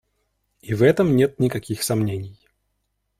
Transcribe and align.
И 0.63 0.73
в 0.73 0.81
этом 0.81 1.15
нет 1.15 1.37
никаких 1.37 1.83
сомнений. 1.83 2.39